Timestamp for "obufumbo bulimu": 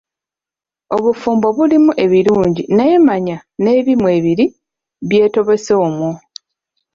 0.95-1.91